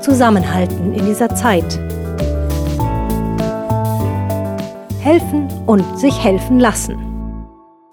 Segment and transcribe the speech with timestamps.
[0.00, 1.78] zusammenhalten in dieser Zeit.
[5.00, 6.98] Helfen und sich helfen lassen.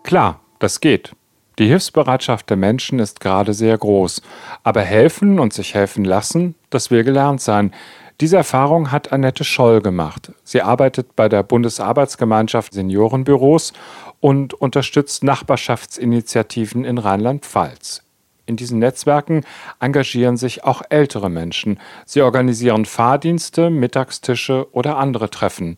[0.04, 1.14] Klar, das geht.
[1.60, 4.22] Die Hilfsbereitschaft der Menschen ist gerade sehr groß.
[4.64, 7.74] Aber helfen und sich helfen lassen, das will gelernt sein.
[8.20, 10.32] Diese Erfahrung hat Annette Scholl gemacht.
[10.44, 13.74] Sie arbeitet bei der Bundesarbeitsgemeinschaft Seniorenbüros
[14.20, 18.07] und unterstützt Nachbarschaftsinitiativen in Rheinland-Pfalz.
[18.48, 19.44] In diesen Netzwerken
[19.82, 21.80] engagieren sich auch ältere Menschen.
[22.06, 25.78] Sie organisieren Fahrdienste, Mittagstische oder andere Treffen.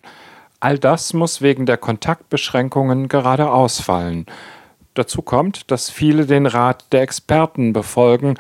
[0.60, 4.28] All das muss wegen der Kontaktbeschränkungen gerade ausfallen.
[4.94, 8.36] Dazu kommt, dass viele den Rat der Experten befolgen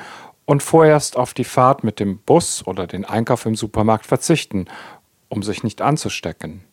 [0.45, 4.65] und vorerst auf die Fahrt mit dem Bus oder den Einkauf im Supermarkt verzichten,
[5.27, 6.63] um sich nicht anzustecken.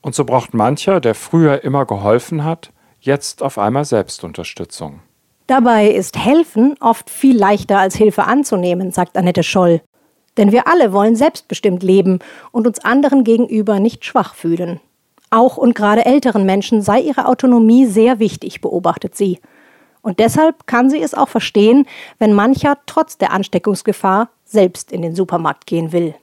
[0.00, 5.00] Und so braucht mancher, der früher immer geholfen hat, jetzt auf einmal Selbstunterstützung.
[5.48, 9.80] Dabei ist helfen oft viel leichter als Hilfe anzunehmen, sagt Annette Scholl.
[10.36, 12.18] Denn wir alle wollen selbstbestimmt leben
[12.52, 14.78] und uns anderen gegenüber nicht schwach fühlen.
[15.30, 19.40] Auch und gerade älteren Menschen sei ihre Autonomie sehr wichtig, beobachtet sie.
[20.02, 21.86] Und deshalb kann sie es auch verstehen,
[22.18, 26.14] wenn mancher trotz der Ansteckungsgefahr selbst in den Supermarkt gehen will.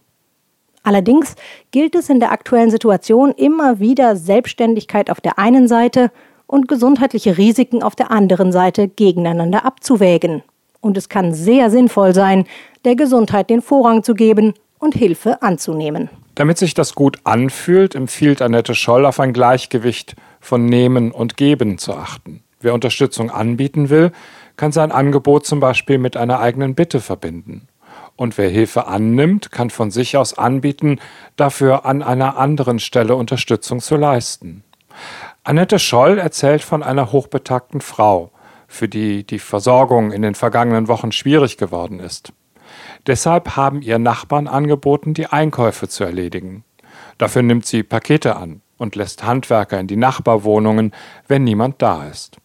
[0.83, 1.36] Allerdings
[1.71, 6.11] gilt es in der aktuellen Situation immer wieder Selbstständigkeit auf der einen Seite
[6.56, 10.42] und gesundheitliche Risiken auf der anderen Seite gegeneinander abzuwägen.
[10.80, 12.45] Und es kann sehr sinnvoll sein,
[12.86, 16.09] der Gesundheit den Vorrang zu geben und Hilfe anzunehmen.
[16.33, 21.78] Damit sich das gut anfühlt, empfiehlt Annette Scholl auf ein Gleichgewicht von Nehmen und Geben
[21.78, 22.42] zu achten.
[22.61, 24.14] Wer Unterstützung anbieten will,
[24.56, 27.67] kann sein Angebot zum Beispiel mit einer eigenen Bitte verbinden.
[28.16, 31.00] Und wer Hilfe annimmt, kann von sich aus anbieten,
[31.36, 34.64] dafür an einer anderen Stelle Unterstützung zu leisten.
[35.47, 38.31] Annette Scholl erzählt von einer hochbetagten Frau,
[38.67, 42.33] für die die Versorgung in den vergangenen Wochen schwierig geworden ist.
[43.05, 46.63] Deshalb haben ihr Nachbarn angeboten, die Einkäufe zu erledigen.
[47.19, 50.93] Dafür nimmt sie Pakete an und lässt Handwerker in die Nachbarwohnungen,
[51.27, 52.37] wenn niemand da ist.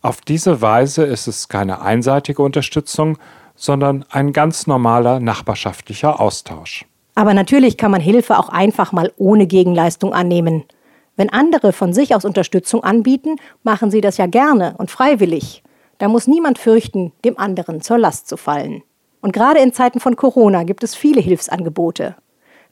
[0.00, 3.18] Auf diese Weise ist es keine einseitige Unterstützung,
[3.56, 6.86] sondern ein ganz normaler nachbarschaftlicher Austausch.
[7.16, 10.62] Aber natürlich kann man Hilfe auch einfach mal ohne Gegenleistung annehmen.
[11.16, 15.62] Wenn andere von sich aus Unterstützung anbieten, machen sie das ja gerne und freiwillig.
[15.98, 18.82] Da muss niemand fürchten, dem anderen zur Last zu fallen.
[19.20, 22.16] Und gerade in Zeiten von Corona gibt es viele Hilfsangebote.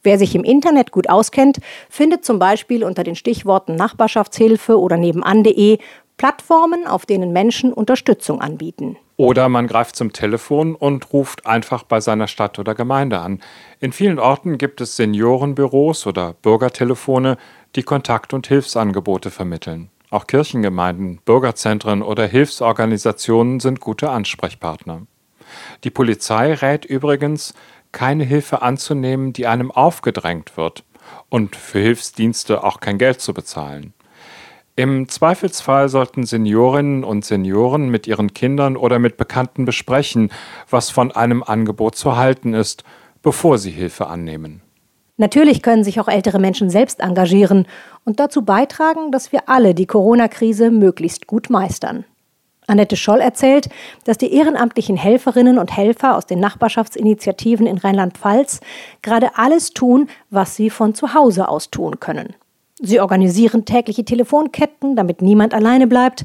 [0.03, 5.79] Wer sich im Internet gut auskennt, findet zum Beispiel unter den Stichworten Nachbarschaftshilfe oder nebenan.de
[6.17, 8.97] Plattformen, auf denen Menschen Unterstützung anbieten.
[9.23, 13.41] Oder man greift zum Telefon und ruft einfach bei seiner Stadt oder Gemeinde an.
[13.79, 17.37] In vielen Orten gibt es Seniorenbüros oder Bürgertelefone,
[17.77, 19.91] die Kontakt- und Hilfsangebote vermitteln.
[20.11, 25.03] Auch Kirchengemeinden, Bürgerzentren oder Hilfsorganisationen sind gute Ansprechpartner.
[25.85, 27.55] Die Polizei rät übrigens,
[27.93, 30.83] keine Hilfe anzunehmen, die einem aufgedrängt wird
[31.29, 33.95] und für Hilfsdienste auch kein Geld zu bezahlen.
[34.75, 40.31] Im Zweifelsfall sollten Seniorinnen und Senioren mit ihren Kindern oder mit Bekannten besprechen,
[40.71, 42.83] was von einem Angebot zu halten ist,
[43.23, 44.63] bevor sie Hilfe annehmen.
[45.19, 47.69] Natürlich können sich auch ältere Menschen selbst engagieren
[48.05, 52.07] und dazu beitragen, dass wir alle die Corona-Krise möglichst gut meistern.
[52.67, 53.69] Annette Scholl erzählt,
[54.05, 58.61] dass die ehrenamtlichen Helferinnen und Helfer aus den Nachbarschaftsinitiativen in Rheinland-Pfalz
[59.03, 62.35] gerade alles tun, was sie von zu Hause aus tun können.
[62.83, 66.25] Sie organisieren tägliche Telefonketten, damit niemand alleine bleibt,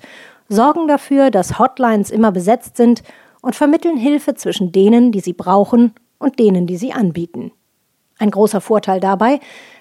[0.50, 3.03] sorgen dafür, dass Hotlines immer besetzt sind
[3.41, 7.51] und vermitteln Hilfe zwischen denen, die sie brauchen, und denen, die sie anbieten.
[8.19, 9.40] Ein großer Vorteil dabei,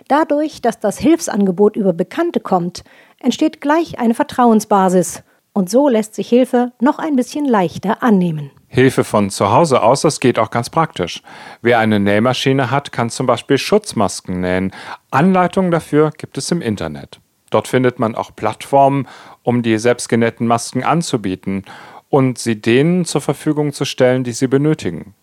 [0.09, 2.85] dadurch, dass das Hilfsangebot über Bekannte kommt,
[3.21, 5.23] entsteht gleich eine Vertrauensbasis
[5.55, 8.51] und so lässt sich Hilfe noch ein bisschen leichter annehmen.
[8.69, 11.23] Hilfe von zu Hause aus, das geht auch ganz praktisch.
[11.63, 14.73] Wer eine Nähmaschine hat, kann zum Beispiel Schutzmasken nähen.
[15.11, 17.21] Anleitungen dafür gibt es im Internet.
[17.51, 19.07] Dort findet man auch Plattformen,
[19.43, 21.65] um die selbstgenähten Masken anzubieten
[22.09, 25.15] und sie denen zur Verfügung zu stellen, die sie benötigen.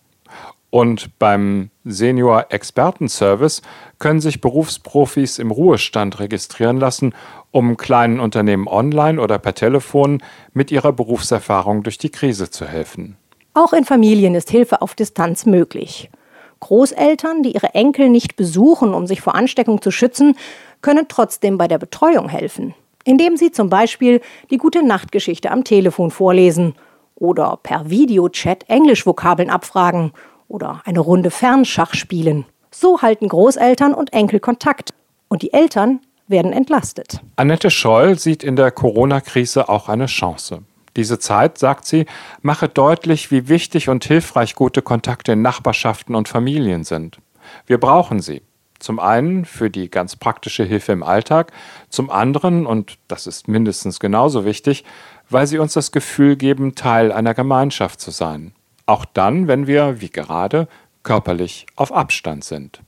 [0.70, 3.62] Und beim Senior Expertenservice
[4.00, 7.14] können sich Berufsprofis im Ruhestand registrieren lassen,
[7.52, 10.20] um kleinen Unternehmen online oder per Telefon
[10.52, 13.16] mit ihrer Berufserfahrung durch die Krise zu helfen.
[13.56, 16.10] Auch in Familien ist Hilfe auf Distanz möglich.
[16.58, 20.36] Großeltern, die ihre Enkel nicht besuchen, um sich vor Ansteckung zu schützen,
[20.82, 22.74] können trotzdem bei der Betreuung helfen,
[23.04, 24.20] indem sie zum Beispiel
[24.50, 26.74] die gute Nachtgeschichte am Telefon vorlesen
[27.14, 30.12] oder per Videochat Englischvokabeln abfragen
[30.48, 32.46] oder eine Runde Fernschach spielen.
[32.72, 34.94] So halten Großeltern und Enkel Kontakt
[35.28, 37.20] und die Eltern werden entlastet.
[37.36, 40.62] Annette Scholl sieht in der Corona-Krise auch eine Chance.
[40.96, 42.06] Diese Zeit, sagt sie,
[42.42, 47.18] mache deutlich, wie wichtig und hilfreich gute Kontakte in Nachbarschaften und Familien sind.
[47.66, 48.42] Wir brauchen sie.
[48.78, 51.52] Zum einen für die ganz praktische Hilfe im Alltag,
[51.88, 54.84] zum anderen, und das ist mindestens genauso wichtig,
[55.30, 58.52] weil sie uns das Gefühl geben, Teil einer Gemeinschaft zu sein.
[58.86, 60.68] Auch dann, wenn wir, wie gerade,
[61.02, 62.80] körperlich auf Abstand sind.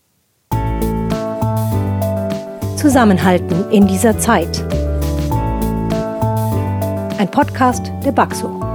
[2.76, 4.75] Zusammenhalten in dieser Zeit.
[7.19, 8.66] Ein Podcast der Baxo.